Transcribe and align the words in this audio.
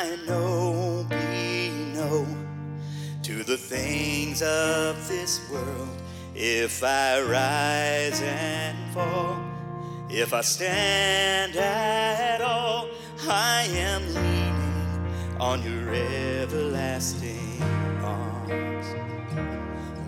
I 0.00 0.14
know 0.28 1.04
be 1.10 1.70
no 1.92 2.24
to 3.24 3.42
the 3.42 3.56
things 3.56 4.42
of 4.42 5.08
this 5.08 5.40
world. 5.50 5.88
If 6.36 6.84
I 6.84 7.20
rise 7.20 8.22
and 8.22 8.94
fall, 8.94 9.42
if 10.08 10.32
I 10.32 10.42
stand 10.42 11.56
at 11.56 12.40
all, 12.40 12.90
I 13.26 13.64
am 13.72 14.02
leaning 14.14 15.36
on 15.40 15.64
your 15.64 15.92
everlasting 15.92 17.60
arms. 18.00 18.86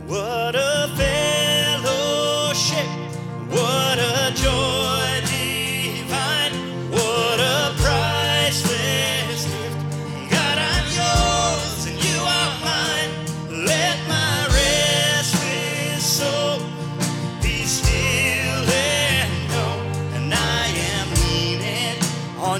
What 0.06 0.54
a 0.54 0.70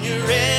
on 0.01 0.07
your 0.07 0.31
in. 0.31 0.50